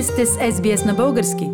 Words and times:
Вие 0.00 0.06
сте 0.06 0.26
с 0.26 0.36
SBS 0.36 0.86
на 0.86 0.94
български. 0.94 1.48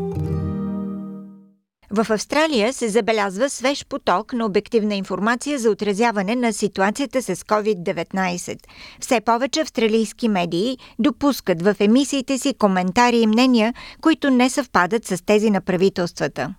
В 1.90 2.10
Австралия 2.10 2.72
се 2.72 2.88
забелязва 2.88 3.50
свеж 3.50 3.86
поток 3.86 4.32
на 4.32 4.46
обективна 4.46 4.94
информация 4.94 5.58
за 5.58 5.70
отразяване 5.70 6.36
на 6.36 6.52
ситуацията 6.52 7.22
с 7.22 7.36
COVID-19. 7.36 8.58
Все 9.00 9.20
повече 9.20 9.60
австралийски 9.60 10.28
медии 10.28 10.78
допускат 10.98 11.62
в 11.62 11.76
емисиите 11.80 12.38
си 12.38 12.54
коментари 12.54 13.18
и 13.18 13.26
мнения, 13.26 13.74
които 14.00 14.30
не 14.30 14.50
съвпадат 14.50 15.04
с 15.04 15.24
тези 15.24 15.50
на 15.50 15.60
правителствата. 15.60 16.54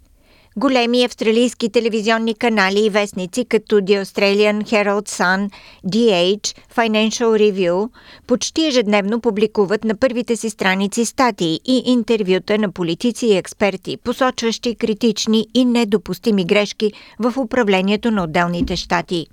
Големи 0.59 1.03
австралийски 1.03 1.69
телевизионни 1.69 2.33
канали 2.33 2.85
и 2.85 2.89
вестници 2.89 3.45
като 3.45 3.75
The 3.75 4.03
Australian 4.03 4.63
Herald 4.63 5.09
Sun, 5.09 5.49
DH, 5.87 6.57
Financial 6.75 7.51
Review 7.51 7.89
почти 8.27 8.65
ежедневно 8.65 9.21
публикуват 9.21 9.83
на 9.83 9.95
първите 9.95 10.35
си 10.35 10.49
страници 10.49 11.05
статии 11.05 11.59
и 11.65 11.83
интервюта 11.85 12.57
на 12.57 12.71
политици 12.71 13.27
и 13.27 13.37
експерти, 13.37 13.97
посочващи 13.97 14.75
критични 14.75 15.47
и 15.53 15.65
недопустими 15.65 16.45
грешки 16.45 16.91
в 17.19 17.33
управлението 17.37 18.11
на 18.11 18.23
отделните 18.23 18.75
щати. 18.75 19.27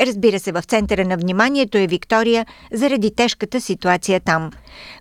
Разбира 0.00 0.40
се, 0.40 0.52
в 0.52 0.62
центъра 0.62 1.04
на 1.04 1.16
вниманието 1.16 1.78
е 1.78 1.86
Виктория 1.86 2.46
заради 2.72 3.14
тежката 3.14 3.60
ситуация 3.60 4.20
там. 4.20 4.50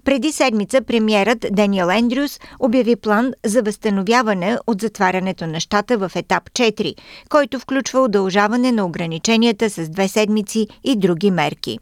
Преди 0.04 0.32
седмица 0.32 0.82
премиерът 0.82 1.46
Даниел 1.52 1.90
Ендрюс 1.92 2.40
обяви 2.60 2.96
план 2.96 3.34
за 3.46 3.62
възстановяване 3.62 4.58
от 4.68 4.82
затварянето 4.82 5.48
на 5.48 5.60
щата 5.60 5.98
в 5.98 6.12
етап 6.16 6.50
4, 6.50 6.96
който 7.30 7.60
включва 7.60 8.02
удължаване 8.02 8.72
на 8.72 8.86
ограниченията 8.86 9.70
с 9.70 9.90
две 9.90 10.08
седмици 10.08 10.68
и 10.84 10.96
други 10.96 11.32
мерки. 11.32 11.80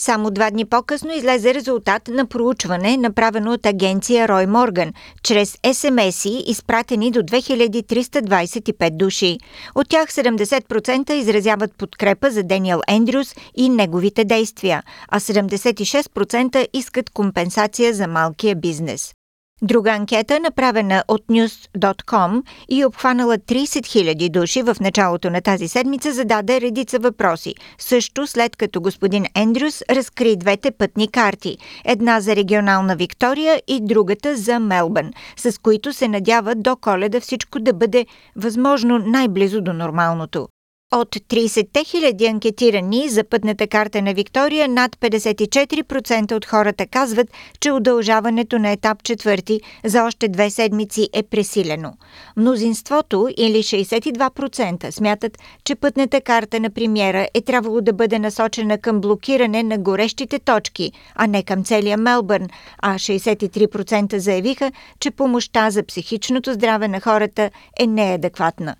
Само 0.00 0.30
два 0.30 0.50
дни 0.50 0.64
по-късно 0.64 1.12
излезе 1.12 1.54
резултат 1.54 2.08
на 2.08 2.26
проучване, 2.26 2.96
направено 2.96 3.52
от 3.52 3.66
агенция 3.66 4.28
Рой 4.28 4.46
Морган, 4.46 4.92
чрез 5.22 5.58
СМС-и, 5.72 6.44
изпратени 6.46 7.10
до 7.10 7.20
2325 7.20 8.90
души. 8.90 9.38
От 9.74 9.88
тях 9.88 10.12
70% 10.12 11.12
изразяват 11.12 11.74
подкрепа 11.78 12.30
за 12.30 12.42
Дениел 12.42 12.80
Ендрюс 12.88 13.34
и 13.56 13.68
неговите 13.68 14.24
действия, 14.24 14.82
а 15.08 15.20
76% 15.20 16.68
искат 16.72 17.10
компенсация 17.10 17.94
за 17.94 18.06
малкия 18.08 18.56
бизнес. 18.56 19.14
Друга 19.62 19.90
анкета, 19.90 20.40
направена 20.40 21.04
от 21.08 21.22
News.com 21.26 22.42
и 22.68 22.84
обхванала 22.84 23.38
30 23.38 23.64
000 23.64 24.30
души 24.30 24.62
в 24.62 24.76
началото 24.80 25.30
на 25.30 25.40
тази 25.40 25.68
седмица, 25.68 26.12
зададе 26.12 26.60
редица 26.60 26.98
въпроси. 26.98 27.54
Също 27.78 28.26
след 28.26 28.56
като 28.56 28.80
господин 28.80 29.24
Ендрюс 29.34 29.82
разкри 29.90 30.36
двете 30.36 30.70
пътни 30.70 31.08
карти. 31.08 31.58
Една 31.84 32.20
за 32.20 32.36
регионална 32.36 32.96
Виктория 32.96 33.62
и 33.68 33.80
другата 33.82 34.36
за 34.36 34.58
Мелбън, 34.58 35.10
с 35.36 35.58
които 35.58 35.92
се 35.92 36.08
надява 36.08 36.54
до 36.54 36.76
коледа 36.76 37.20
всичко 37.20 37.60
да 37.60 37.72
бъде 37.72 38.06
възможно 38.36 38.98
най-близо 38.98 39.60
до 39.60 39.72
нормалното. 39.72 40.48
От 40.94 41.08
30 41.08 41.86
хиляди 41.86 42.26
анкетирани 42.26 43.08
за 43.08 43.24
пътната 43.24 43.66
карта 43.66 44.02
на 44.02 44.14
Виктория, 44.14 44.68
над 44.68 44.96
54% 44.96 46.32
от 46.32 46.46
хората 46.46 46.86
казват, 46.86 47.28
че 47.60 47.72
удължаването 47.72 48.58
на 48.58 48.70
етап 48.70 49.02
четвърти 49.02 49.60
за 49.84 50.04
още 50.04 50.28
две 50.28 50.50
седмици 50.50 51.08
е 51.12 51.22
пресилено. 51.22 51.92
Мнозинството 52.36 53.28
или 53.36 53.62
62% 53.62 54.90
смятат, 54.90 55.38
че 55.64 55.74
пътната 55.74 56.20
карта 56.20 56.60
на 56.60 56.70
премиера 56.70 57.28
е 57.34 57.40
трябвало 57.40 57.80
да 57.80 57.92
бъде 57.92 58.18
насочена 58.18 58.78
към 58.78 59.00
блокиране 59.00 59.62
на 59.62 59.78
горещите 59.78 60.38
точки, 60.38 60.92
а 61.14 61.26
не 61.26 61.42
към 61.42 61.64
целия 61.64 61.98
Мелбърн, 61.98 62.48
а 62.82 62.94
63% 62.94 64.16
заявиха, 64.16 64.72
че 65.00 65.10
помощта 65.10 65.70
за 65.70 65.82
психичното 65.82 66.52
здраве 66.52 66.88
на 66.88 67.00
хората 67.00 67.50
е 67.80 67.86
неадекватна. 67.86 68.74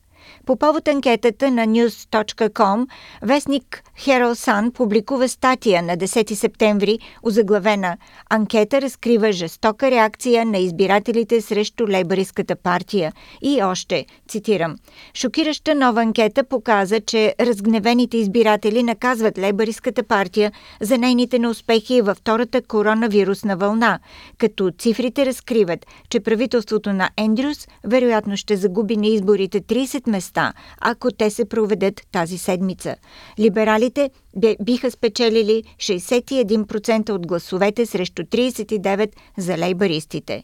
По 0.46 0.56
повод 0.56 0.88
анкетата 0.88 1.50
на 1.50 1.66
news.com, 1.66 2.86
вестник 3.22 3.82
Herald 3.98 4.34
Sun 4.34 4.72
публикува 4.72 5.28
статия 5.28 5.82
на 5.82 5.96
10 5.96 6.34
септември, 6.34 6.98
озаглавена 7.22 7.96
«Анкета 8.30 8.80
разкрива 8.80 9.32
жестока 9.32 9.90
реакция 9.90 10.46
на 10.46 10.58
избирателите 10.58 11.40
срещу 11.40 11.86
Лейбористската 11.88 12.56
партия» 12.56 13.12
и 13.42 13.62
още, 13.62 14.06
цитирам, 14.28 14.76
«Шокираща 15.14 15.74
нова 15.74 16.02
анкета 16.02 16.44
показа, 16.44 17.00
че 17.00 17.34
разгневените 17.40 18.16
избиратели 18.16 18.82
наказват 18.82 19.38
Лейбористската 19.38 20.02
партия 20.02 20.52
за 20.80 20.98
нейните 20.98 21.38
неуспехи 21.38 22.02
във 22.02 22.16
втората 22.16 22.62
коронавирусна 22.62 23.56
вълна, 23.56 23.98
като 24.38 24.70
цифрите 24.78 25.26
разкриват, 25.26 25.86
че 26.08 26.20
правителството 26.20 26.92
на 26.92 27.10
Ендрюс 27.16 27.68
вероятно 27.84 28.36
ще 28.36 28.56
загуби 28.56 28.96
на 28.96 29.06
изборите 29.06 29.60
30 29.60 30.10
места, 30.10 30.29
ако 30.80 31.10
те 31.10 31.30
се 31.30 31.44
проведат 31.44 32.02
тази 32.12 32.38
седмица. 32.38 32.96
Либералите 33.38 34.10
биха 34.62 34.90
спечелили 34.90 35.62
61% 35.78 37.10
от 37.10 37.26
гласовете 37.26 37.86
срещу 37.86 38.22
39% 38.22 39.08
за 39.38 39.58
лейбаристите. 39.58 40.42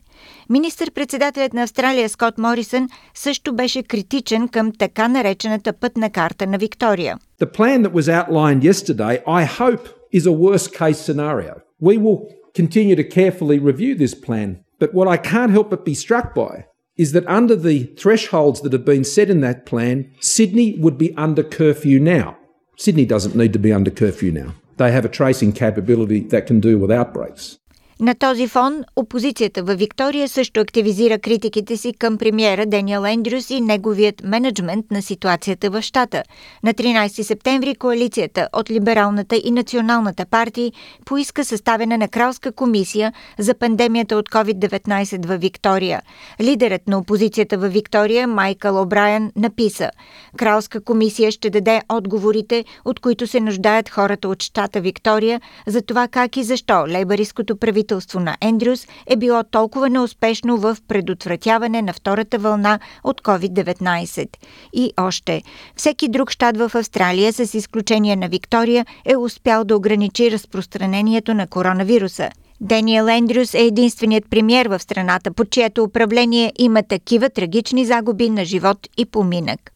Министър-председателят 0.51 1.53
на 1.53 1.63
Австралия 1.63 2.09
Скот 2.09 2.39
Морисън 2.39 2.89
също 3.15 3.55
беше 3.55 3.83
критичен 3.83 4.49
към 4.49 4.73
така 4.79 5.09
наречената 5.09 5.73
пътна 5.73 6.11
карта 6.11 6.47
на 6.47 6.59
Виктория. 6.59 7.19
The 7.41 7.53
plan 7.57 7.83
that 7.83 7.93
was 7.93 8.09
outlined 8.09 8.63
yesterday, 8.63 9.23
I 9.27 9.45
hope, 9.45 9.89
is 10.13 10.27
a 10.27 10.33
worst 10.33 10.69
case 10.81 10.99
scenario. 11.07 11.55
We 11.83 11.99
will 11.99 12.19
continue 12.61 12.97
to 12.97 13.07
carefully 13.19 13.59
review 13.59 13.93
this 13.95 14.15
plan, 14.27 14.49
but 14.81 14.91
what 14.95 15.09
I 15.15 15.19
can't 15.33 15.53
help 15.57 15.69
but 15.71 15.85
be 15.85 15.95
struck 15.95 16.27
by 16.35 16.53
is 16.97 17.12
that 17.12 17.27
under 17.27 17.55
the 17.55 17.84
thresholds 17.99 18.62
that 18.62 18.73
have 18.73 18.84
been 18.84 19.05
set 19.05 19.31
in 19.31 19.41
that 19.41 19.67
plan, 19.67 20.11
Sydney 20.21 20.79
would 20.79 20.97
be 20.97 21.15
under 21.17 21.43
curfew 21.43 22.01
now. 22.01 22.37
Sydney 22.77 23.05
doesn't 23.05 23.37
need 23.37 23.53
to 23.53 23.59
be 23.59 23.73
under 23.73 23.91
curfew 23.91 24.33
now. 24.33 24.55
They 24.77 24.93
have 24.93 25.05
a 25.05 25.11
tracing 25.11 25.53
capability 25.53 26.21
that 26.21 26.47
can 26.47 26.61
do 26.61 26.79
with 26.79 26.91
outbreaks. 26.91 27.59
На 28.01 28.15
този 28.15 28.49
фон 28.49 28.84
опозицията 28.97 29.62
във 29.62 29.79
Виктория 29.79 30.29
също 30.29 30.61
активизира 30.61 31.19
критиките 31.19 31.77
си 31.77 31.93
към 31.93 32.19
премиера 32.19 32.67
Даниел 32.67 33.05
Ендрюс 33.07 33.51
и 33.51 33.61
неговият 33.61 34.23
менеджмент 34.25 34.91
на 34.91 35.03
ситуацията 35.03 35.71
в 35.71 35.83
щата. 35.83 36.23
На 36.62 36.75
13 36.75 37.23
септември 37.23 37.75
коалицията 37.75 38.49
от 38.53 38.71
Либералната 38.71 39.41
и 39.45 39.51
Националната 39.51 40.27
партии 40.27 40.73
поиска 41.05 41.45
съставяне 41.45 41.99
на 41.99 42.09
кралска 42.09 42.53
комисия 42.53 43.12
за 43.39 43.55
пандемията 43.55 44.17
от 44.17 44.29
COVID-19 44.29 45.27
във 45.27 45.41
Виктория. 45.41 46.03
Лидерът 46.41 46.89
на 46.89 46.99
опозицията 46.99 47.59
във 47.59 47.73
Виктория 47.73 48.29
Майкъл 48.29 48.83
О'Брайен 48.83 49.31
написа 49.37 49.91
Кралска 50.37 50.81
комисия 50.81 51.31
ще 51.31 51.51
даде 51.51 51.83
отговорите, 51.89 52.65
от 52.85 53.01
които 53.01 53.27
се 53.27 53.41
нуждаят 53.41 53.89
хората 53.89 54.29
от 54.29 54.43
щата 54.43 54.81
Виктория 54.81 55.41
за 55.67 55.83
това 55.83 56.09
как 56.09 56.37
и 56.37 56.43
защо 56.43 56.85
лейбаристското 56.89 57.56
правителство 57.56 57.86
правителство 57.87 58.21
на 58.21 58.37
Ендрюс 58.41 58.87
е 59.07 59.17
било 59.17 59.45
толкова 59.45 59.89
неуспешно 59.91 60.57
в 60.57 60.77
предотвратяване 60.89 61.83
на 61.83 61.93
втората 61.93 62.39
вълна 62.39 62.81
от 63.05 63.23
COVID-19. 63.23 64.29
И 64.73 64.93
още, 65.01 65.43
всеки 65.77 66.09
друг 66.09 66.31
щат 66.31 66.57
в 66.57 66.71
Австралия, 66.75 67.33
с 67.33 67.55
изключение 67.55 68.17
на 68.17 68.29
Виктория, 68.29 68.87
е 69.05 69.17
успял 69.17 69.65
да 69.65 69.77
ограничи 69.77 70.31
разпространението 70.31 71.35
на 71.35 71.47
коронавируса. 71.47 72.31
Даниел 72.61 73.09
Ендрюс 73.09 73.55
е 73.55 73.63
единственият 73.63 74.31
премьер 74.31 74.67
в 74.67 74.79
страната, 74.79 75.33
под 75.33 75.51
чието 75.51 75.83
управление 75.83 76.53
има 76.59 76.83
такива 76.83 77.31
трагични 77.31 77.85
загуби 77.85 78.31
на 78.31 78.45
живот 78.45 78.79
и 78.99 79.07
поминък. 79.07 79.75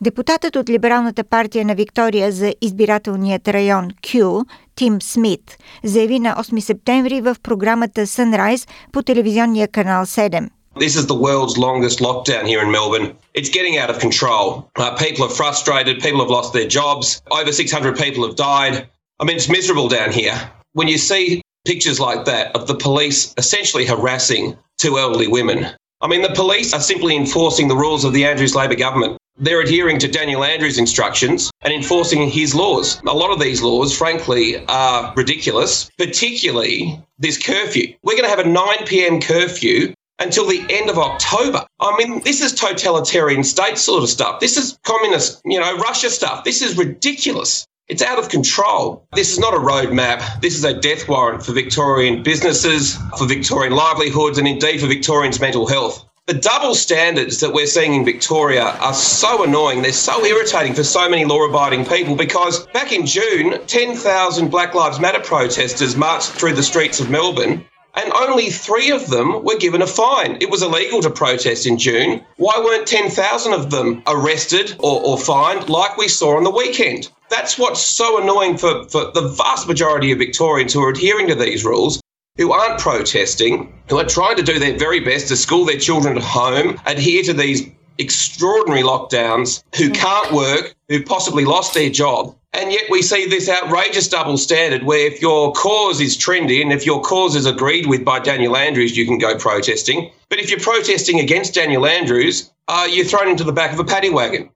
Депутатът 0.00 0.56
от 0.56 0.70
Либералната 0.70 1.24
партия 1.24 1.64
на 1.64 1.74
Виктория 1.74 2.32
за 2.32 2.54
избирателният 2.60 3.48
район 3.48 3.88
Кю, 4.12 4.44
Тим 4.74 5.02
Смит, 5.02 5.58
заяви 5.84 6.18
на 6.18 6.36
8 6.36 6.60
септември 6.60 7.20
в 7.20 7.36
програмата 7.42 8.06
Sunrise 8.06 8.68
по 8.92 9.02
телевизионния 9.02 9.68
канал 9.68 10.06
7. 10.06 10.48
This 10.76 10.94
is 11.00 11.06
the 11.06 11.20
world's 11.26 11.56
longest 11.56 12.00
lockdown 12.00 12.44
here 12.46 12.60
in 12.66 12.70
Melbourne. 12.70 13.08
It's 13.38 13.50
getting 13.58 13.78
out 13.82 13.90
of 13.92 13.98
control. 14.06 14.44
Uh, 14.78 14.94
people 15.06 15.22
are 15.28 15.34
frustrated. 15.42 16.02
People 16.06 16.20
have 16.24 16.34
lost 16.38 16.52
their 16.52 16.68
jobs. 16.78 17.22
Over 17.40 17.52
600 17.52 17.96
people 18.04 18.22
have 18.26 18.36
died. 18.36 18.74
I 19.20 19.24
mean, 19.24 19.36
it's 19.36 19.48
miserable 19.58 19.88
down 19.88 20.10
here. 20.20 20.36
When 20.78 20.88
you 20.88 20.98
see 20.98 21.40
pictures 21.64 21.98
like 22.08 22.22
that 22.26 22.54
of 22.56 22.62
the 22.66 22.78
police 22.86 23.20
essentially 23.38 23.86
harassing 23.86 24.44
two 24.82 24.98
elderly 24.98 25.28
women, 25.38 25.58
I 26.04 26.06
mean, 26.10 26.22
the 26.22 26.34
police 26.42 26.74
are 26.74 26.84
simply 26.92 27.16
enforcing 27.16 27.68
the 27.68 27.80
rules 27.84 28.04
of 28.04 28.12
the 28.12 28.24
Andrews 28.30 28.54
Labor 28.54 28.78
government. 28.86 29.16
They're 29.38 29.60
adhering 29.60 29.98
to 29.98 30.08
Daniel 30.08 30.44
Andrews' 30.44 30.78
instructions 30.78 31.50
and 31.60 31.72
enforcing 31.72 32.28
his 32.28 32.54
laws. 32.54 33.02
A 33.06 33.12
lot 33.12 33.30
of 33.30 33.38
these 33.38 33.60
laws, 33.60 33.96
frankly, 33.96 34.64
are 34.66 35.12
ridiculous, 35.14 35.90
particularly 35.98 37.02
this 37.18 37.36
curfew. 37.36 37.94
We're 38.02 38.14
going 38.14 38.24
to 38.24 38.30
have 38.30 38.38
a 38.38 38.48
9 38.48 38.86
p.m. 38.86 39.20
curfew 39.20 39.92
until 40.18 40.46
the 40.46 40.64
end 40.70 40.88
of 40.88 40.96
October. 40.96 41.66
I 41.80 41.94
mean, 41.98 42.22
this 42.22 42.40
is 42.40 42.54
totalitarian 42.54 43.44
state 43.44 43.76
sort 43.76 44.02
of 44.02 44.08
stuff. 44.08 44.40
This 44.40 44.56
is 44.56 44.78
communist, 44.84 45.42
you 45.44 45.60
know, 45.60 45.76
Russia 45.76 46.08
stuff. 46.08 46.44
This 46.44 46.62
is 46.62 46.78
ridiculous. 46.78 47.66
It's 47.88 48.02
out 48.02 48.18
of 48.18 48.30
control. 48.30 49.06
This 49.12 49.32
is 49.32 49.38
not 49.38 49.54
a 49.54 49.58
roadmap. 49.58 50.40
This 50.40 50.56
is 50.56 50.64
a 50.64 50.74
death 50.74 51.08
warrant 51.08 51.44
for 51.44 51.52
Victorian 51.52 52.22
businesses, 52.22 52.96
for 53.18 53.26
Victorian 53.26 53.74
livelihoods, 53.74 54.38
and 54.38 54.48
indeed 54.48 54.80
for 54.80 54.86
Victorians' 54.86 55.40
mental 55.40 55.66
health. 55.66 56.04
The 56.26 56.34
double 56.34 56.74
standards 56.74 57.38
that 57.38 57.52
we're 57.52 57.68
seeing 57.68 57.94
in 57.94 58.04
Victoria 58.04 58.64
are 58.80 58.94
so 58.94 59.44
annoying. 59.44 59.82
They're 59.82 59.92
so 59.92 60.24
irritating 60.24 60.74
for 60.74 60.82
so 60.82 61.08
many 61.08 61.24
law 61.24 61.48
abiding 61.48 61.84
people 61.86 62.16
because 62.16 62.66
back 62.74 62.90
in 62.90 63.06
June, 63.06 63.64
10,000 63.68 64.50
Black 64.50 64.74
Lives 64.74 64.98
Matter 64.98 65.20
protesters 65.20 65.94
marched 65.94 66.30
through 66.30 66.54
the 66.54 66.64
streets 66.64 66.98
of 66.98 67.10
Melbourne 67.10 67.64
and 67.94 68.12
only 68.12 68.50
three 68.50 68.90
of 68.90 69.06
them 69.06 69.44
were 69.44 69.56
given 69.56 69.82
a 69.82 69.86
fine. 69.86 70.38
It 70.40 70.50
was 70.50 70.62
illegal 70.62 71.00
to 71.02 71.10
protest 71.10 71.64
in 71.64 71.78
June. 71.78 72.24
Why 72.38 72.54
weren't 72.58 72.88
10,000 72.88 73.52
of 73.52 73.70
them 73.70 74.02
arrested 74.08 74.74
or, 74.80 75.00
or, 75.04 75.18
fined 75.20 75.68
like 75.68 75.96
we 75.96 76.08
saw 76.08 76.36
on 76.36 76.42
the 76.42 76.50
weekend? 76.50 77.08
That's 77.30 77.56
what's 77.56 77.80
so 77.80 78.20
annoying 78.20 78.58
for, 78.58 78.88
for 78.88 79.12
the 79.12 79.28
vast 79.28 79.68
majority 79.68 80.10
of 80.10 80.18
Victorians 80.18 80.72
who 80.72 80.82
are 80.82 80.90
adhering 80.90 81.28
to 81.28 81.36
these 81.36 81.64
rules. 81.64 82.00
Who 82.36 82.52
aren't 82.52 82.78
protesting, 82.80 83.72
who 83.88 83.98
are 83.98 84.04
trying 84.04 84.36
to 84.36 84.42
do 84.42 84.58
their 84.58 84.76
very 84.78 85.00
best 85.00 85.28
to 85.28 85.36
school 85.36 85.64
their 85.64 85.78
children 85.78 86.16
at 86.16 86.22
home, 86.22 86.80
adhere 86.86 87.22
to 87.24 87.32
these 87.32 87.68
extraordinary 87.98 88.82
lockdowns, 88.82 89.62
who 89.76 89.90
can't 89.90 90.32
work, 90.32 90.74
who 90.88 91.02
possibly 91.02 91.44
lost 91.44 91.72
their 91.72 91.88
job, 91.88 92.36
and 92.56 92.72
yet 92.72 92.84
we 92.88 93.02
see 93.02 93.26
this 93.26 93.50
outrageous 93.50 94.08
double 94.08 94.38
standard 94.38 94.84
where 94.84 95.06
if 95.06 95.20
your 95.20 95.52
cause 95.52 96.00
is 96.00 96.16
trendy 96.16 96.62
and 96.62 96.72
if 96.72 96.86
your 96.86 97.02
cause 97.02 97.36
is 97.36 97.44
agreed 97.44 97.86
with 97.86 98.02
by 98.02 98.18
Daniel 98.18 98.56
Andrews, 98.56 98.96
you 98.96 99.04
can 99.04 99.18
go 99.18 99.36
protesting. 99.36 100.10
But 100.30 100.38
if 100.38 100.50
you're 100.50 100.60
protesting 100.60 101.20
against 101.20 101.52
Daniel 101.52 101.84
Andrews, 101.84 102.50
uh, 102.68 102.88
you're 102.90 103.04
thrown 103.04 103.28
into 103.28 103.44
the 103.44 103.52
back 103.52 103.74
of 103.74 103.78
a 103.78 103.84
paddy 103.84 104.08
wagon. 104.08 104.48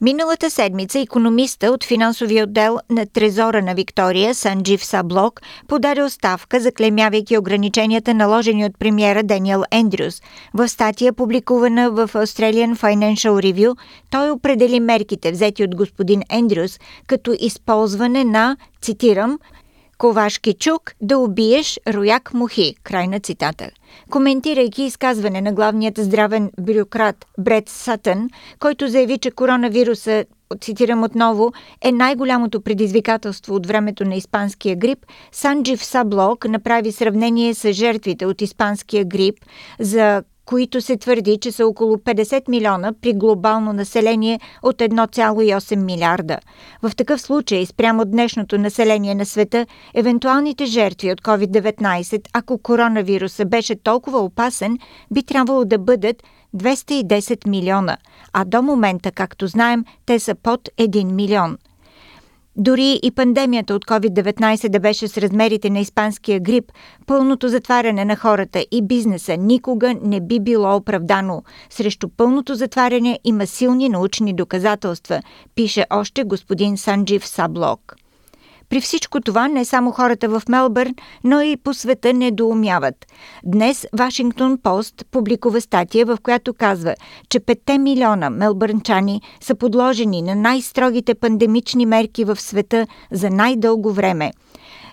Миналата 0.00 0.50
седмица 0.50 0.98
економиста 0.98 1.66
от 1.66 1.84
финансовия 1.84 2.44
отдел 2.44 2.78
на 2.90 3.06
Трезора 3.06 3.62
на 3.62 3.74
Виктория, 3.74 4.34
Санджив 4.34 4.84
Саблок, 4.84 5.40
подаде 5.68 6.02
оставка, 6.02 6.60
заклемявайки 6.60 7.38
ограниченията 7.38 8.14
наложени 8.14 8.64
от 8.64 8.78
премиера 8.78 9.22
Даниел 9.22 9.62
Ендрюс. 9.70 10.22
В 10.54 10.68
статия, 10.68 11.12
публикувана 11.12 11.90
в 11.90 12.08
Australian 12.08 12.76
Financial 12.76 13.52
Review, 13.52 13.76
той 14.10 14.30
определи 14.30 14.80
мерките, 14.80 15.32
взети 15.32 15.64
от 15.64 15.76
господин 15.76 16.22
Ендрюс, 16.30 16.80
като 17.06 17.36
използване 17.40 18.24
на, 18.24 18.56
цитирам, 18.80 19.38
Ковашки 19.98 20.52
чук 20.52 20.92
да 21.00 21.18
убиеш 21.18 21.80
рояк 21.88 22.34
мухи. 22.34 22.74
Край 22.82 23.06
на 23.06 23.20
цитата. 23.20 23.70
Коментирайки 24.10 24.82
изказване 24.82 25.40
на 25.40 25.52
главният 25.52 25.98
здравен 25.98 26.50
бюрократ 26.60 27.26
Бред 27.38 27.68
Сатън, 27.68 28.28
който 28.58 28.88
заяви, 28.88 29.18
че 29.18 29.30
коронавируса 29.30 30.24
цитирам 30.60 31.02
отново, 31.02 31.52
е 31.82 31.92
най-голямото 31.92 32.60
предизвикателство 32.60 33.54
от 33.54 33.66
времето 33.66 34.04
на 34.04 34.14
испанския 34.14 34.76
грип, 34.76 34.98
Санджив 35.32 35.84
Саблок 35.84 36.48
направи 36.48 36.92
сравнение 36.92 37.54
с 37.54 37.72
жертвите 37.72 38.26
от 38.26 38.42
испанския 38.42 39.04
грип 39.04 39.36
за 39.80 40.22
които 40.46 40.80
се 40.80 40.96
твърди, 40.96 41.38
че 41.38 41.52
са 41.52 41.66
около 41.66 41.96
50 41.96 42.48
милиона 42.48 42.92
при 43.02 43.12
глобално 43.12 43.72
население 43.72 44.40
от 44.62 44.76
1,8 44.76 45.76
милиарда. 45.76 46.38
В 46.82 46.96
такъв 46.96 47.20
случай, 47.20 47.66
спрямо 47.66 48.04
днешното 48.04 48.58
население 48.58 49.14
на 49.14 49.26
света, 49.26 49.66
евентуалните 49.94 50.66
жертви 50.66 51.12
от 51.12 51.22
COVID-19, 51.22 52.28
ако 52.32 52.58
коронавируса 52.58 53.44
беше 53.44 53.76
толкова 53.76 54.18
опасен, 54.18 54.78
би 55.10 55.22
трябвало 55.22 55.64
да 55.64 55.78
бъдат 55.78 56.22
210 56.56 57.48
милиона, 57.48 57.96
а 58.32 58.44
до 58.44 58.62
момента, 58.62 59.12
както 59.12 59.46
знаем, 59.46 59.84
те 60.06 60.18
са 60.18 60.34
под 60.34 60.68
1 60.78 61.12
милион– 61.12 61.58
дори 62.56 63.00
и 63.02 63.10
пандемията 63.10 63.74
от 63.74 63.84
COVID-19 63.84 64.68
да 64.68 64.80
беше 64.80 65.08
с 65.08 65.18
размерите 65.18 65.70
на 65.70 65.78
испанския 65.78 66.40
грип, 66.40 66.72
пълното 67.06 67.48
затваряне 67.48 68.04
на 68.04 68.16
хората 68.16 68.66
и 68.70 68.82
бизнеса 68.82 69.36
никога 69.36 69.94
не 70.02 70.20
би 70.20 70.40
било 70.40 70.76
оправдано. 70.76 71.42
Срещу 71.70 72.08
пълното 72.08 72.54
затваряне 72.54 73.18
има 73.24 73.46
силни 73.46 73.88
научни 73.88 74.34
доказателства, 74.34 75.22
пише 75.54 75.86
още 75.90 76.24
господин 76.24 76.76
Санджив 76.76 77.26
Саблок. 77.26 77.96
При 78.68 78.80
всичко 78.80 79.20
това 79.20 79.48
не 79.48 79.64
само 79.64 79.90
хората 79.90 80.28
в 80.28 80.42
Мелбърн, 80.48 80.94
но 81.24 81.40
и 81.40 81.56
по 81.56 81.74
света 81.74 82.12
недоумяват. 82.12 83.06
Днес 83.44 83.86
Вашингтон 83.92 84.58
Пост 84.62 85.04
публикува 85.10 85.60
статия, 85.60 86.06
в 86.06 86.18
която 86.22 86.54
казва, 86.54 86.94
че 87.28 87.40
5 87.40 87.78
милиона 87.78 88.30
мелбърнчани 88.30 89.22
са 89.40 89.54
подложени 89.54 90.22
на 90.22 90.34
най-строгите 90.34 91.14
пандемични 91.14 91.86
мерки 91.86 92.24
в 92.24 92.40
света 92.40 92.86
за 93.12 93.30
най-дълго 93.30 93.92
време– 93.92 94.32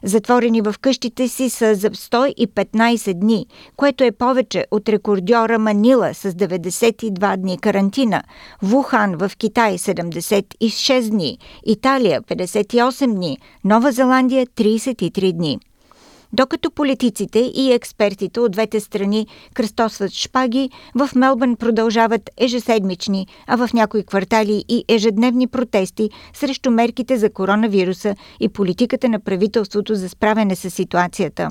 затворени 0.04 0.62
в 0.62 0.76
къщите 0.82 1.28
си 1.28 1.50
са 1.50 1.76
за 1.76 1.90
115 1.90 3.14
дни, 3.14 3.48
което 3.76 4.04
е 4.04 4.12
повече 4.12 4.66
от 4.72 4.90
рекордьора 4.90 5.60
Манила 5.60 6.14
с 6.14 6.32
92 6.32 7.38
дни 7.38 7.58
карантина, 7.58 8.24
Вухан 8.62 9.16
в 9.16 9.32
Китай 9.38 9.78
76 9.78 11.10
дни, 11.10 11.38
Италия 11.66 12.22
58 12.22 13.16
дни, 13.16 13.38
Нова 13.64 13.92
Зеландия 13.92 14.48
33 14.48 15.32
дни 15.32 15.60
докато 16.34 16.72
политиците 16.72 17.40
и 17.40 17.72
експертите 17.74 18.40
от 18.40 18.52
двете 18.52 18.80
страни 18.80 19.28
кръстосват 19.54 20.12
шпаги, 20.12 20.70
в 20.96 21.10
Мелбърн 21.16 21.56
продължават 21.56 22.30
ежеседмични, 22.38 23.28
а 23.48 23.68
в 23.68 23.74
някои 23.74 24.04
квартали 24.04 24.66
и 24.70 24.86
ежедневни 24.88 25.48
протести 25.48 26.10
срещу 26.34 26.72
мерките 26.72 27.18
за 27.18 27.30
коронавируса 27.30 28.16
и 28.40 28.50
политиката 28.50 29.10
на 29.10 29.20
правителството 29.20 29.96
за 29.96 30.10
справяне 30.10 30.56
с 30.56 30.70
ситуацията. 30.70 31.50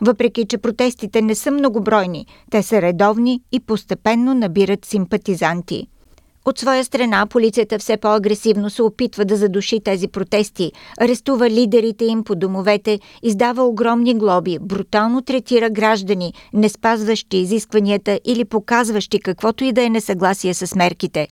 Въпреки, 0.00 0.46
че 0.46 0.58
протестите 0.58 1.22
не 1.22 1.34
са 1.34 1.50
многобройни, 1.50 2.26
те 2.50 2.62
са 2.62 2.82
редовни 2.82 3.40
и 3.52 3.60
постепенно 3.60 4.34
набират 4.34 4.84
симпатизанти. 4.84 5.86
От 6.44 6.58
своя 6.58 6.84
страна, 6.84 7.26
полицията 7.26 7.78
все 7.78 7.96
по-агресивно 7.96 8.70
се 8.70 8.82
опитва 8.82 9.24
да 9.24 9.36
задуши 9.36 9.80
тези 9.84 10.08
протести, 10.08 10.72
арестува 11.00 11.50
лидерите 11.50 12.04
им 12.04 12.24
по 12.24 12.34
домовете, 12.34 13.00
издава 13.22 13.62
огромни 13.62 14.14
глоби, 14.14 14.58
брутално 14.60 15.22
третира 15.22 15.70
граждани, 15.70 16.32
не 16.52 16.68
спазващи 16.68 17.36
изискванията 17.36 18.20
или 18.24 18.44
показващи 18.44 19.20
каквото 19.20 19.64
и 19.64 19.72
да 19.72 19.82
е 19.82 19.88
несъгласие 19.88 20.54
с 20.54 20.74
мерките. 20.74 21.28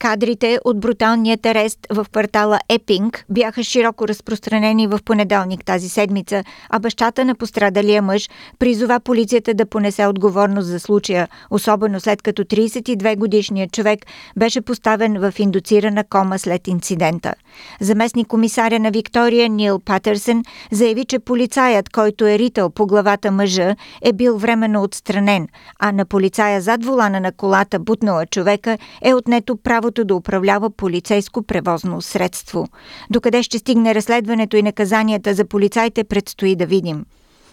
Кадрите 0.00 0.58
от 0.64 0.80
бруталният 0.80 1.46
арест 1.46 1.78
в 1.90 2.06
квартала 2.12 2.58
Епинг 2.68 3.24
бяха 3.30 3.64
широко 3.64 4.08
разпространени 4.08 4.86
в 4.86 4.98
понеделник 5.04 5.64
тази 5.64 5.88
седмица, 5.88 6.44
а 6.70 6.78
бащата 6.78 7.24
на 7.24 7.34
пострадалия 7.34 8.02
мъж 8.02 8.28
призова 8.58 9.00
полицията 9.00 9.54
да 9.54 9.66
понесе 9.66 10.06
отговорност 10.06 10.68
за 10.68 10.80
случая, 10.80 11.28
особено 11.50 12.00
след 12.00 12.22
като 12.22 12.44
32 12.44 13.16
годишният 13.16 13.72
човек 13.72 14.06
беше 14.36 14.60
поставен 14.60 15.20
в 15.20 15.38
индуцирана 15.38 16.04
кома 16.04 16.38
след 16.38 16.68
инцидента. 16.68 17.34
Заместник 17.80 18.26
комисаря 18.26 18.78
на 18.78 18.90
Виктория 18.90 19.48
Нил 19.48 19.78
Патърсън 19.78 20.42
заяви, 20.70 21.04
че 21.04 21.18
полицаят, 21.18 21.88
който 21.88 22.26
е 22.26 22.38
ритъл 22.38 22.70
по 22.70 22.86
главата 22.86 23.30
мъжа, 23.30 23.76
е 24.02 24.12
бил 24.12 24.38
временно 24.38 24.82
отстранен, 24.82 25.48
а 25.78 25.92
на 25.92 26.04
полицая 26.04 26.60
зад 26.60 26.84
волана 26.84 27.20
на 27.20 27.32
колата, 27.32 27.78
бутнала 27.78 28.26
човека, 28.26 28.78
е 29.02 29.14
отнето 29.14 29.56
право 29.56 29.89
правото 29.90 30.04
да 30.04 30.14
управлява 30.14 30.70
полицейско 30.70 31.42
превозно 31.42 32.02
средство. 32.02 32.68
Докъде 33.10 33.42
ще 33.42 33.58
стигне 33.58 33.94
разследването 33.94 34.56
и 34.56 34.62
наказанията 34.62 35.34
за 35.34 35.44
полицайите 35.44 36.04
предстои 36.04 36.56
да 36.56 36.66
видим. 36.66 37.04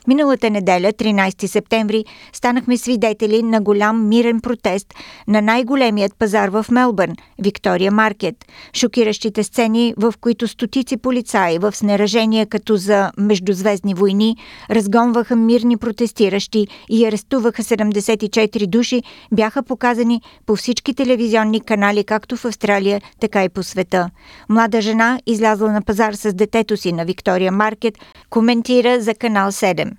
Миналата 0.08 0.50
неделя, 0.50 0.94
13 0.94 1.46
септември, 1.46 2.06
станахме 2.34 2.78
свидетели 2.78 3.44
на 3.44 3.62
голям 3.62 4.08
мирен 4.08 4.42
протест 4.42 4.94
на 5.28 5.42
най-големият 5.42 6.16
пазар 6.20 6.50
в 6.50 6.66
Мелбърн– 6.72 7.16
Виктория 7.44 7.92
Маркет. 7.92 8.36
Шокиращите 8.76 9.44
сцени, 9.44 9.94
в 9.98 10.14
които 10.22 10.48
стотици 10.48 10.98
полицаи 10.98 11.60
в 11.60 11.76
снеражение 11.76 12.46
като 12.46 12.78
за 12.78 13.12
междузвездни 13.18 13.94
войни 13.94 14.38
разгонваха 14.70 15.36
мирни 15.36 15.78
протестиращи 15.78 16.68
и 16.90 17.06
арестуваха 17.06 17.64
74 17.64 18.68
души, 18.68 19.04
бяха 19.32 19.64
показани 19.64 20.22
по 20.46 20.56
всички 20.56 20.94
телевизионни 20.94 21.62
канали 21.62 22.04
както 22.04 22.38
в 22.38 22.46
Австралия, 22.46 23.02
така 23.20 23.44
и 23.44 23.50
по 23.50 23.64
света. 23.64 24.10
Млада 24.50 24.82
жена, 24.82 25.20
излязла 25.26 25.72
на 25.72 25.82
пазар 25.82 26.14
с 26.14 26.34
детето 26.34 26.78
си 26.78 26.92
на 26.92 27.06
Виктория 27.06 27.52
Маркет, 27.52 27.98
коментира 28.31 29.00
за 29.00 29.14
канал 29.14 29.52
7. 29.52 29.97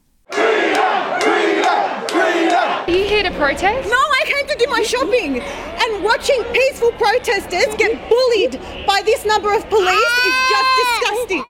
here 3.13 3.23
to 3.23 3.31
protest? 3.37 3.89
No, 3.89 4.01
I 4.19 4.23
came 4.25 4.47
to 4.47 4.57
do 4.63 4.67
my 4.69 4.83
shopping. 4.83 5.39
And 5.83 6.03
watching 6.03 6.43
peaceful 6.51 6.91
protesters 6.93 7.75
get 7.75 7.91
bullied 8.09 8.59
by 8.85 9.01
this 9.05 9.25
number 9.25 9.53
of 9.53 9.67
police 9.69 10.15
is 10.29 10.35
just 10.53 10.69
disgusting. 10.81 11.43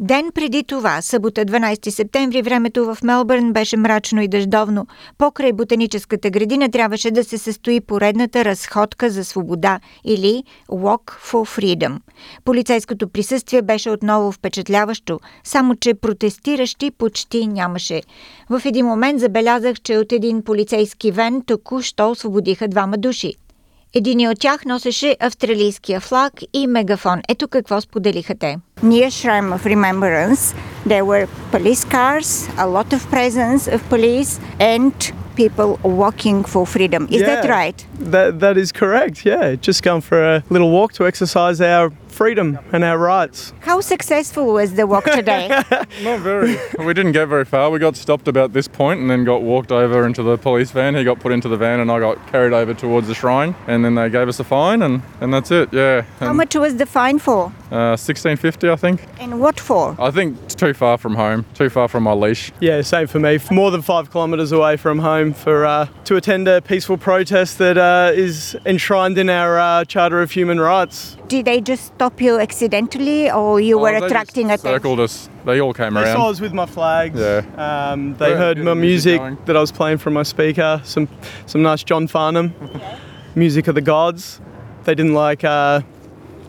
Ден 0.00 0.30
преди 0.34 0.64
това, 0.64 1.02
събота 1.02 1.44
12 1.44 1.90
септември, 1.90 2.42
времето 2.42 2.84
в 2.84 2.98
Мелбърн 3.02 3.52
беше 3.52 3.76
мрачно 3.76 4.22
и 4.22 4.28
дъждовно. 4.28 4.86
Покрай 5.18 5.52
ботаническата 5.52 6.30
градина 6.30 6.70
трябваше 6.70 7.10
да 7.10 7.24
се 7.24 7.38
състои 7.38 7.80
поредната 7.80 8.44
разходка 8.44 9.10
за 9.10 9.24
свобода 9.24 9.80
или 10.04 10.44
Walk 10.68 11.10
for 11.10 11.60
Freedom. 11.60 11.98
Полицейското 12.44 13.08
присъствие 13.08 13.62
беше 13.62 13.90
отново 13.90 14.32
впечатляващо, 14.32 15.20
само 15.44 15.76
че 15.76 15.94
протестиращи 15.94 16.90
почти 16.90 17.46
нямаше. 17.46 18.02
В 18.50 18.62
един 18.64 18.86
момент 18.86 19.20
забелязах, 19.20 19.80
че 19.80 19.98
от 19.98 20.12
един 20.12 20.42
полицейски 20.42 21.10
вен 21.10 21.42
току-що 21.46 22.10
освободиха 22.10 22.68
двама 22.68 22.98
души. 22.98 23.34
Един 23.94 24.28
от 24.28 24.40
тях 24.40 24.64
носеше 24.64 25.16
австралийския 25.20 26.00
флаг 26.00 26.32
и 26.52 26.66
мегафон. 26.66 27.20
Ето 27.28 27.48
какво 27.48 27.80
споделиха 27.80 28.34
те. 28.38 28.56
Near 28.82 29.10
Shrine 29.10 29.54
of 29.54 29.64
Remembrance, 29.64 30.54
there 30.84 31.06
were 31.06 31.26
police 31.50 31.82
cars, 31.82 32.46
a 32.58 32.66
lot 32.66 32.92
of 32.92 33.02
presence 33.08 33.68
of 33.68 33.82
police 33.88 34.38
and 34.60 34.92
people 35.34 35.80
walking 35.82 36.44
for 36.44 36.66
freedom. 36.66 37.08
Is 37.10 37.22
that 37.22 37.48
right? 37.48 37.86
That 37.98 38.40
that 38.40 38.58
is 38.58 38.72
correct. 38.72 39.24
Yeah, 39.24 39.54
just 39.54 39.82
gone 39.82 40.02
for 40.02 40.22
a 40.22 40.42
little 40.50 40.70
walk 40.70 40.92
to 40.94 41.06
exercise 41.06 41.58
our 41.62 41.90
freedom 42.20 42.58
and 42.72 42.82
our 42.82 42.96
rights. 42.98 43.52
How 43.60 43.80
successful 43.82 44.46
was 44.54 44.74
the 44.74 44.86
walk 44.86 45.04
today? 45.04 45.48
Not 46.02 46.20
very. 46.20 46.56
we 46.78 46.94
didn't 46.94 47.12
get 47.12 47.26
very 47.26 47.44
far. 47.44 47.70
We 47.70 47.78
got 47.78 47.94
stopped 47.94 48.26
about 48.26 48.54
this 48.54 48.66
point 48.68 49.00
and 49.00 49.10
then 49.10 49.24
got 49.24 49.42
walked 49.42 49.70
over 49.70 50.06
into 50.06 50.22
the 50.22 50.38
police 50.38 50.70
van. 50.70 50.94
He 50.94 51.04
got 51.04 51.20
put 51.20 51.32
into 51.32 51.48
the 51.48 51.58
van 51.58 51.78
and 51.80 51.90
I 51.92 52.00
got 52.00 52.26
carried 52.28 52.54
over 52.54 52.72
towards 52.72 53.06
the 53.06 53.14
shrine. 53.14 53.54
And 53.66 53.84
then 53.84 53.94
they 53.94 54.08
gave 54.08 54.28
us 54.28 54.40
a 54.40 54.44
fine 54.44 54.80
and, 54.82 55.02
and 55.20 55.32
that's 55.32 55.50
it. 55.50 55.72
Yeah. 55.72 56.02
How 56.20 56.32
much 56.32 56.54
was 56.54 56.76
the 56.76 56.86
fine 56.86 57.18
for? 57.18 57.52
Uh, 57.70 57.96
Sixteen 57.96 58.36
fifty, 58.36 58.70
I 58.70 58.76
think. 58.76 59.04
And 59.18 59.40
what 59.40 59.58
for? 59.58 59.96
I 59.98 60.10
think 60.12 60.38
it's 60.44 60.54
too 60.54 60.72
far 60.72 60.96
from 60.98 61.16
home. 61.16 61.44
Too 61.54 61.68
far 61.68 61.88
from 61.88 62.04
my 62.04 62.12
leash. 62.12 62.52
Yeah, 62.60 62.80
same 62.82 63.08
for 63.08 63.18
me. 63.18 63.38
More 63.50 63.70
than 63.72 63.82
five 63.82 64.10
kilometres 64.12 64.52
away 64.52 64.76
from 64.76 65.00
home 65.00 65.32
for 65.32 65.66
uh, 65.66 65.88
to 66.04 66.14
attend 66.16 66.46
a 66.46 66.62
peaceful 66.62 66.96
protest 66.96 67.58
that 67.58 67.76
uh, 67.76 68.12
is 68.14 68.56
enshrined 68.64 69.18
in 69.18 69.28
our 69.28 69.58
uh, 69.58 69.84
Charter 69.84 70.22
of 70.22 70.30
Human 70.30 70.60
Rights. 70.60 71.16
Did 71.26 71.44
they 71.46 71.60
just 71.60 71.86
stop 71.86 72.05
you 72.18 72.38
accidentally 72.38 73.30
or 73.30 73.60
you 73.60 73.78
were 73.78 73.94
Oh, 73.96 74.00
they 74.00 74.06
attracting 74.06 74.48
just 74.48 74.62
attention? 74.64 74.80
Circled 74.82 75.00
us. 75.00 75.28
They 75.44 75.60
all 75.60 75.72
came 75.74 75.94
They 75.94 76.04
saw 76.04 76.22
around. 76.24 76.30
us 76.32 76.40
with 76.40 76.52
my 76.52 76.66
flags. 76.66 77.18
Yeah. 77.18 77.42
Um, 77.92 78.16
they 78.16 78.30
Yeah, 78.30 78.36
heard 78.36 78.58
my 78.58 78.74
music 78.74 78.86
music 78.86 79.18
going. 79.20 79.38
that 79.46 79.56
I 79.56 79.60
was 79.60 79.72
playing 79.72 79.98
from 79.98 80.14
my 80.14 80.22
speaker. 80.24 80.80
Some 80.84 81.08
some 81.46 81.62
nice 81.62 81.82
John 81.84 82.06
Farnham 82.08 82.54
music 83.34 83.68
of 83.68 83.74
the 83.74 83.80
gods. 83.82 84.40
They 84.84 84.94
didn't 84.94 85.14
like 85.14 85.44
uh, 85.44 85.80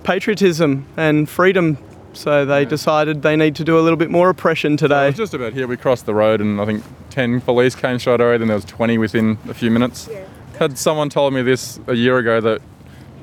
patriotism 0.04 0.86
and 0.96 1.28
freedom, 1.30 1.78
so 2.14 2.46
they 2.46 2.66
decided 2.66 3.22
they 3.22 3.36
need 3.36 3.56
to 3.56 3.64
do 3.64 3.78
a 3.80 3.82
little 3.82 3.98
bit 3.98 4.10
more 4.10 4.30
oppression 4.30 4.78
So 4.78 4.86
it 4.86 4.90
today. 4.90 5.08
was 5.08 5.18
just 5.18 5.34
about 5.34 5.54
here. 5.54 5.68
We 5.68 5.78
crossed 5.78 6.06
the 6.06 6.14
road 6.14 6.42
and 6.42 6.62
I 6.62 6.66
think 6.66 6.84
10 7.10 7.42
police 7.42 7.76
came 7.76 8.00
straight 8.00 8.22
away. 8.22 8.38
Then 8.38 8.48
there 8.48 8.56
was 8.56 8.66
20 8.66 8.98
within 8.98 9.38
a 9.50 9.54
few 9.54 9.72
minutes. 9.72 10.10
Had 10.60 10.78
someone 10.78 11.10
told 11.10 11.34
me 11.34 11.42
this 11.44 11.80
a 11.88 11.94
year 11.94 12.18
ago 12.18 12.42
that 12.42 12.62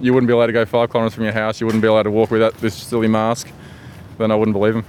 you 0.05 0.13
wouldn't 0.13 0.29
be 0.29 0.35
allowed 0.35 0.47
to 0.47 0.53
go 0.53 0.65
five 0.67 0.91
kilometres 0.91 1.15
from 1.15 1.25
your 1.25 1.33
house, 1.33 1.61
you 1.61 1.67
wouldn't 1.67 1.81
be 1.83 1.89
allowed 1.89 2.03
to 2.03 2.11
walk 2.11 2.31
without 2.31 2.55
this 2.61 2.75
silly 2.75 3.09
mask, 3.09 3.49
then 4.19 4.31
I 4.31 4.35
wouldn't 4.35 4.53
believe 4.55 4.77
him. 4.77 4.85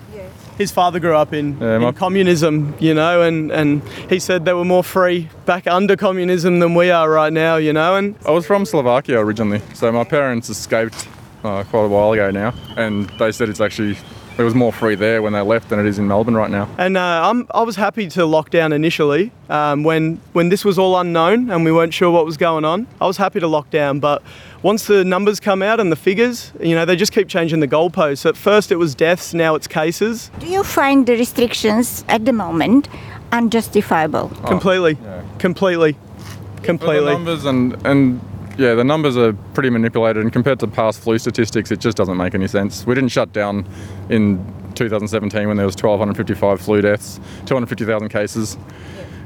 His 0.57 0.71
father 0.71 0.99
grew 1.01 1.15
up 1.15 1.33
in, 1.33 1.57
Yeah, 1.59 1.75
in 1.75 1.81
my- 1.81 1.91
communism, 1.91 2.75
you 2.79 2.93
know, 2.93 3.21
and, 3.21 3.51
and 3.51 3.81
he 4.09 4.19
said 4.19 4.45
they 4.45 4.53
were 4.53 4.63
more 4.65 4.83
free 4.83 5.27
back 5.45 5.67
under 5.67 5.95
communism 5.97 6.59
than 6.59 6.75
we 6.75 6.91
are 6.91 7.09
right 7.09 7.31
now, 7.33 7.55
you 7.57 7.73
know, 7.73 7.95
and 7.95 8.15
I 8.25 8.31
was 8.31 8.45
from 8.45 8.65
Slovakia 8.65 9.19
originally, 9.19 9.61
so 9.73 9.91
my 9.91 10.03
parents 10.05 10.49
escaped 10.49 11.07
uh, 11.43 11.63
quite 11.63 11.85
a 11.85 11.87
while 11.87 12.11
ago 12.13 12.31
now, 12.31 12.53
and 12.77 13.09
they 13.19 13.31
said 13.31 13.49
it's 13.49 13.61
actually 13.61 13.97
it 14.37 14.43
was 14.43 14.53
more 14.53 14.73
free 14.73 14.95
there 14.95 15.21
when 15.21 15.31
they 15.31 15.39
left 15.39 15.69
than 15.69 15.79
it 15.79 15.85
is 15.85 15.97
in 15.97 16.09
Melbourne 16.09 16.35
right 16.35 16.51
now. 16.51 16.67
And 16.77 16.97
uh, 16.97 17.29
I'm, 17.29 17.47
I 17.53 17.61
was 17.63 17.77
happy 17.77 18.09
to 18.09 18.25
lock 18.25 18.49
down 18.49 18.73
initially 18.73 19.31
um, 19.49 19.83
when 19.85 20.19
when 20.33 20.49
this 20.49 20.65
was 20.65 20.77
all 20.77 20.99
unknown 20.99 21.49
and 21.51 21.63
we 21.63 21.71
weren't 21.71 21.93
sure 21.93 22.11
what 22.11 22.25
was 22.25 22.35
going 22.35 22.65
on. 22.65 22.85
I 22.99 23.07
was 23.07 23.15
happy 23.15 23.39
to 23.39 23.47
lock 23.47 23.69
down, 23.69 24.01
but 24.01 24.21
once 24.65 24.87
the 24.87 25.05
numbers 25.05 25.39
come 25.39 25.61
out 25.61 25.79
and 25.79 25.91
the 25.91 25.95
figures, 25.95 26.51
you 26.59 26.73
know, 26.73 26.85
they 26.85 26.95
just 26.95 27.11
keep 27.11 27.27
changing 27.27 27.59
the 27.59 27.67
goalposts. 27.67 28.25
At 28.25 28.35
first 28.35 28.71
it 28.71 28.77
was 28.77 28.95
deaths, 28.95 29.31
now 29.31 29.53
it's 29.53 29.67
cases. 29.67 30.31
Do 30.39 30.47
you 30.47 30.63
find 30.63 31.05
the 31.05 31.13
restrictions 31.13 32.03
at 32.07 32.25
the 32.25 32.33
moment 32.33 32.89
unjustifiable? 33.31 34.31
Oh. 34.33 34.47
completely, 34.47 34.97
yeah. 35.03 35.21
completely, 35.37 35.91
But 35.93 36.55
the 36.55 36.61
completely. 36.63 37.13
numbers 37.13 37.45
and 37.45 37.77
and 37.85 38.19
yeah, 38.57 38.73
the 38.73 38.83
numbers 38.83 39.15
are 39.17 39.33
pretty 39.53 39.69
manipulated, 39.69 40.23
and 40.23 40.33
compared 40.33 40.59
to 40.61 40.67
past 40.67 40.99
flu 40.99 41.19
statistics, 41.19 41.69
it 41.69 41.79
just 41.79 41.95
doesn't 41.95 42.17
make 42.17 42.33
any 42.33 42.47
sense. 42.47 42.87
We 42.87 42.95
didn't 42.95 43.09
shut 43.11 43.33
down 43.33 43.67
in 44.09 44.43
2017 44.73 45.47
when 45.47 45.57
there 45.57 45.65
was 45.67 45.75
1,255 45.75 46.59
flu 46.59 46.81
deaths, 46.81 47.19
250,000 47.45 48.09
cases, 48.09 48.57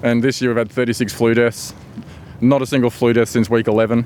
and 0.03 0.21
this 0.21 0.41
year 0.41 0.51
we've 0.51 0.57
had 0.57 0.69
36 0.69 1.13
flu 1.13 1.33
deaths. 1.33 1.73
Not 2.41 2.61
a 2.61 2.65
single 2.65 2.89
flu 2.89 3.13
death 3.13 3.29
since 3.29 3.49
week 3.49 3.67
11. 3.67 4.05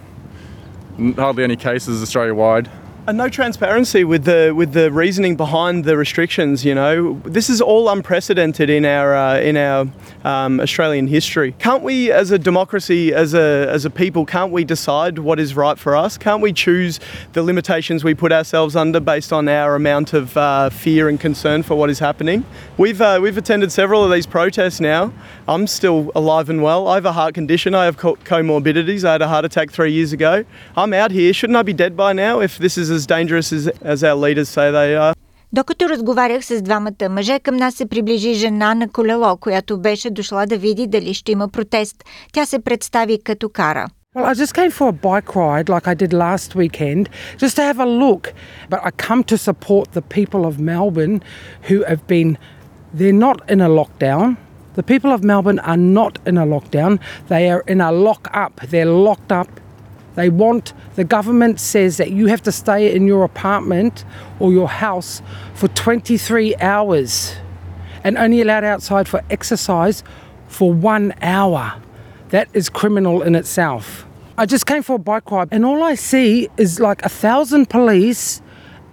Hardly 1.16 1.44
any 1.44 1.56
cases 1.56 2.02
Australia 2.02 2.34
wide. 2.34 2.70
And 3.06 3.18
no 3.18 3.28
transparency 3.28 4.06
with 4.06 4.24
the 4.24 4.54
with 4.56 4.72
the 4.72 4.90
reasoning 4.90 5.36
behind 5.36 5.84
the 5.84 5.98
restrictions. 5.98 6.64
You 6.64 6.74
know, 6.74 7.20
this 7.26 7.50
is 7.50 7.60
all 7.60 7.90
unprecedented 7.90 8.70
in 8.70 8.86
our 8.86 9.14
uh, 9.14 9.40
in 9.42 9.58
our 9.58 9.88
um, 10.24 10.62
Australian 10.62 11.08
history. 11.08 11.54
Can't 11.60 11.84
we, 11.84 12.14
as 12.14 12.32
a 12.32 12.40
democracy, 12.40 13.14
as 13.14 13.34
a 13.34 13.68
as 13.70 13.84
a 13.84 13.90
people, 13.90 14.26
can't 14.26 14.54
we 14.54 14.64
decide 14.64 15.20
what 15.20 15.38
is 15.38 15.54
right 15.54 15.78
for 15.78 15.98
us? 15.98 16.18
Can't 16.18 16.42
we 16.42 16.54
choose 16.54 17.02
the 17.34 17.44
limitations 17.44 18.06
we 18.06 18.14
put 18.14 18.32
ourselves 18.32 18.74
under 18.74 19.02
based 19.02 19.34
on 19.34 19.50
our 19.50 19.76
amount 19.76 20.14
of 20.14 20.38
uh, 20.38 20.70
fear 20.70 21.10
and 21.10 21.20
concern 21.20 21.62
for 21.62 21.76
what 21.76 21.90
is 21.90 22.00
happening? 22.00 22.46
We've 22.78 23.02
uh, 23.02 23.20
we've 23.22 23.38
attended 23.38 23.74
several 23.74 24.06
of 24.06 24.12
these 24.12 24.26
protests 24.26 24.80
now. 24.80 25.12
I'm 25.47 25.67
still 25.67 26.11
alive 26.15 26.49
and 26.50 26.62
well. 26.62 26.88
I 26.88 26.95
have 26.95 27.07
a 27.07 27.12
heart 27.12 27.35
condition. 27.35 27.75
I 27.75 27.85
have 27.85 27.97
co- 27.97 28.19
comorbidities. 28.25 29.05
I 29.05 29.12
had 29.12 29.23
a 29.23 29.29
heart 29.29 29.45
attack 29.45 29.71
three 29.71 29.93
years 29.93 30.12
ago. 30.12 30.45
I'm 30.77 30.93
out 31.03 31.12
here. 31.12 31.33
Shouldn't 31.33 31.59
I 31.62 31.62
be 31.62 31.77
dead 31.85 31.97
by 31.97 32.12
now 32.12 32.41
if 32.41 32.59
this 32.59 32.77
is 32.83 32.91
as 32.91 33.07
dangerous 33.07 33.53
as, 33.53 33.69
as 33.83 34.05
our 34.05 34.17
leaders 34.25 34.49
say 34.49 34.71
they 34.71 34.97
are? 34.97 35.15
Докато 35.53 35.88
разговарях 35.88 36.45
с 36.45 36.62
двамата 36.62 37.09
мъже, 37.11 37.41
към 37.41 37.57
нас 37.57 37.75
се 37.75 37.87
приближи 37.87 38.35
жена 38.35 38.75
на 38.75 38.88
колело, 38.88 39.37
която 39.37 39.79
беше 39.79 40.11
дошла 40.11 40.47
да 40.47 40.57
види 40.57 40.87
дали 40.87 41.15
ще 41.15 41.33
има 41.33 41.49
протест. 41.49 42.05
Тя 42.33 42.47
се 42.47 42.59
представи 42.59 43.19
като 43.25 43.49
кара. 43.49 43.87
Well, 44.15 44.25
I 44.25 44.35
just 44.35 44.55
came 44.55 44.71
for 44.71 44.88
a 44.88 44.93
bike 44.93 45.37
ride 45.37 45.69
like 45.69 45.87
I 45.87 45.95
did 45.95 46.12
last 46.12 46.57
weekend, 46.57 47.09
just 47.37 47.57
to 47.57 47.62
have 47.62 47.79
a 47.79 47.85
look. 47.85 48.33
But 48.71 48.81
I 48.88 48.91
come 49.07 49.23
to 49.25 49.37
support 49.49 49.93
the 49.93 50.03
people 50.17 50.43
of 50.50 50.55
Melbourne 50.59 51.21
who 51.69 51.85
have 51.91 52.03
been, 52.15 52.38
they're 52.99 53.21
not 53.29 53.38
in 53.50 53.61
a 53.61 53.71
lockdown. 53.81 54.37
the 54.75 54.84
people 54.84 55.12
of 55.12 55.24
Melbourne 55.24 55.60
are 55.60 55.77
not 55.77 56.20
in 56.25 56.38
a 56.38 56.46
lockdown. 56.46 57.00
They 57.27 57.50
are 57.50 57.62
in 57.62 57.80
a 57.80 57.92
lock 57.92 58.30
up. 58.34 58.60
They're 58.62 58.86
locked 58.86 59.32
up. 59.32 59.48
They 60.15 60.30
want, 60.30 60.74
the 60.96 61.03
government 61.03 61.60
says 61.60 61.98
that 61.98 62.12
you 62.12 62.27
have 62.27 62.42
to 62.44 62.51
stay 62.51 62.94
in 62.94 63.08
your 63.08 63.24
apartment 63.24 64.06
or 64.39 64.51
your 64.51 64.70
house 64.70 65.22
for 65.53 65.68
23 65.70 66.56
hours 66.58 67.36
and 68.03 68.18
only 68.18 68.42
allowed 68.42 68.63
outside 68.63 69.08
for 69.08 69.24
exercise 69.30 70.03
for 70.48 70.72
one 70.72 71.13
hour. 71.22 71.82
That 72.30 72.48
is 72.53 72.70
criminal 72.70 73.22
in 73.22 73.36
itself. 73.36 74.06
I 74.38 74.46
just 74.46 74.65
came 74.65 74.82
for 74.82 74.96
a 74.96 75.00
bike 75.00 75.30
ride 75.30 75.50
and 75.51 75.63
all 75.65 75.84
I 75.84 75.96
see 75.96 76.50
is 76.58 76.80
like 76.80 77.03
a 77.06 77.10
thousand 77.10 77.70
police 77.70 78.42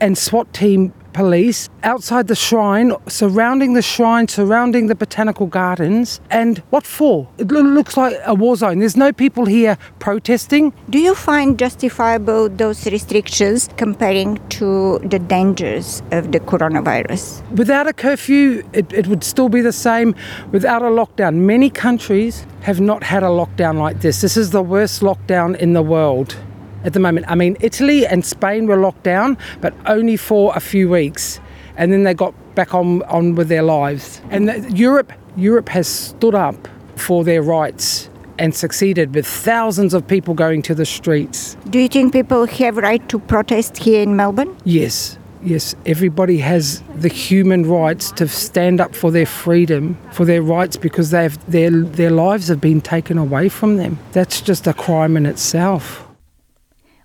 and 0.00 0.16
SWAT 0.16 0.52
team 0.52 0.92
police 1.12 1.68
outside 1.82 2.28
the 2.28 2.34
shrine, 2.34 2.92
surrounding 3.06 3.74
the 3.74 3.82
shrine, 3.82 4.28
surrounding 4.28 4.86
the 4.86 4.94
botanical 4.94 5.46
gardens. 5.46 6.20
And 6.30 6.58
what 6.70 6.86
for? 6.86 7.28
It 7.38 7.48
loo- 7.48 7.74
looks 7.74 7.96
like 7.96 8.14
a 8.24 8.34
war 8.34 8.56
zone. 8.56 8.78
There's 8.80 8.96
no 8.96 9.12
people 9.12 9.46
here 9.46 9.76
protesting. 9.98 10.72
Do 10.88 10.98
you 10.98 11.14
find 11.14 11.58
justifiable 11.58 12.48
those 12.48 12.86
restrictions 12.86 13.68
comparing 13.76 14.38
to 14.50 14.98
the 15.00 15.18
dangers 15.18 16.02
of 16.10 16.32
the 16.32 16.40
coronavirus? 16.40 17.42
Without 17.52 17.86
a 17.86 17.92
curfew, 17.92 18.62
it, 18.72 18.92
it 18.92 19.06
would 19.06 19.24
still 19.24 19.48
be 19.48 19.60
the 19.60 19.72
same. 19.72 20.14
Without 20.52 20.82
a 20.82 20.86
lockdown, 20.86 21.34
many 21.36 21.70
countries 21.70 22.46
have 22.62 22.80
not 22.80 23.02
had 23.02 23.22
a 23.22 23.26
lockdown 23.26 23.78
like 23.78 24.00
this. 24.00 24.20
This 24.20 24.36
is 24.36 24.50
the 24.50 24.62
worst 24.62 25.00
lockdown 25.00 25.56
in 25.56 25.72
the 25.72 25.82
world 25.82 26.36
at 26.84 26.92
the 26.92 27.00
moment. 27.00 27.26
I 27.28 27.34
mean, 27.34 27.56
Italy 27.60 28.06
and 28.06 28.24
Spain 28.24 28.66
were 28.66 28.76
locked 28.76 29.02
down, 29.02 29.36
but 29.60 29.74
only 29.86 30.16
for 30.16 30.52
a 30.56 30.60
few 30.60 30.88
weeks. 30.88 31.40
And 31.76 31.92
then 31.92 32.04
they 32.04 32.14
got 32.14 32.34
back 32.54 32.74
on, 32.74 33.02
on 33.04 33.34
with 33.34 33.48
their 33.48 33.62
lives. 33.62 34.20
And 34.30 34.48
the, 34.48 34.72
Europe, 34.72 35.12
Europe 35.36 35.68
has 35.70 35.88
stood 35.88 36.34
up 36.34 36.68
for 36.96 37.24
their 37.24 37.42
rights 37.42 38.10
and 38.38 38.54
succeeded 38.54 39.14
with 39.14 39.26
thousands 39.26 39.94
of 39.94 40.06
people 40.06 40.34
going 40.34 40.62
to 40.62 40.74
the 40.74 40.86
streets. 40.86 41.56
Do 41.68 41.78
you 41.78 41.88
think 41.88 42.12
people 42.12 42.46
have 42.46 42.76
right 42.78 43.06
to 43.10 43.18
protest 43.18 43.76
here 43.76 44.02
in 44.02 44.16
Melbourne? 44.16 44.56
Yes, 44.64 45.18
yes. 45.42 45.74
Everybody 45.84 46.38
has 46.38 46.82
the 46.96 47.08
human 47.08 47.66
rights 47.66 48.10
to 48.12 48.26
stand 48.26 48.80
up 48.80 48.94
for 48.94 49.10
their 49.10 49.26
freedom, 49.26 49.98
for 50.12 50.24
their 50.24 50.42
rights, 50.42 50.78
because 50.78 51.10
they've 51.10 51.36
their 51.46 51.70
their 51.70 52.10
lives 52.10 52.48
have 52.48 52.60
been 52.60 52.80
taken 52.80 53.18
away 53.18 53.50
from 53.50 53.76
them. 53.76 53.98
That's 54.12 54.40
just 54.40 54.66
a 54.66 54.72
crime 54.72 55.18
in 55.18 55.26
itself. 55.26 56.09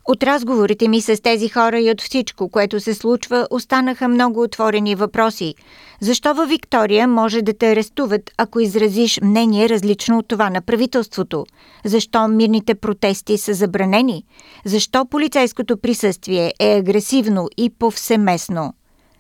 От 0.07 0.23
разговорите 0.23 0.87
ми 0.87 1.01
с 1.01 1.21
тези 1.21 1.49
хора 1.49 1.79
и 1.79 1.91
от 1.91 2.01
всичко, 2.01 2.49
което 2.49 2.79
се 2.79 2.93
случва, 2.93 3.47
останаха 3.51 4.07
много 4.07 4.41
отворени 4.41 4.95
въпроси. 4.95 5.55
Защо 6.01 6.33
във 6.33 6.49
Виктория 6.49 7.07
може 7.07 7.41
да 7.41 7.53
те 7.53 7.71
арестуват, 7.71 8.31
ако 8.37 8.59
изразиш 8.59 9.19
мнение 9.21 9.69
различно 9.69 10.17
от 10.17 10.27
това 10.27 10.49
на 10.49 10.61
правителството? 10.61 11.45
Защо 11.85 12.27
мирните 12.27 12.75
протести 12.75 13.37
са 13.37 13.53
забранени? 13.53 14.23
Защо 14.65 15.05
полицейското 15.05 15.77
присъствие 15.77 16.53
е 16.59 16.77
агресивно 16.77 17.49
и 17.57 17.69
повсеместно? 17.69 18.73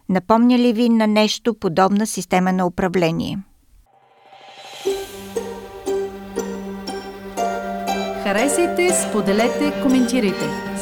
Напомня 0.09 0.59
ли 0.59 0.73
ви 0.73 0.89
на 0.89 1.07
нещо 1.07 1.53
подобна 1.53 2.07
система 2.07 2.53
на 2.53 2.67
управление? 2.67 3.39
Харесайте, 8.23 8.93
споделете, 8.93 9.73
коментирайте. 9.83 10.64